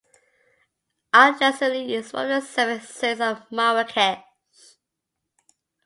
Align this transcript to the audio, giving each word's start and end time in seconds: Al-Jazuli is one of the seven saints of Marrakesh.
Al-Jazuli 1.13 1.91
is 1.93 2.11
one 2.11 2.31
of 2.31 2.41
the 2.41 2.47
seven 2.47 2.81
saints 2.81 3.21
of 3.21 3.43
Marrakesh. 3.51 4.23